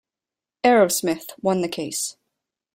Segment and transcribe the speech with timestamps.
[0.63, 2.17] Aerosmith won the case.